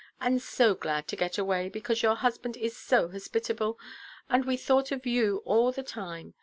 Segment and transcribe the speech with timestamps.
[0.19, 3.77] And so glad to get away, because your husband is so hospitable,
[4.31, 6.33] and we thought of you all the time.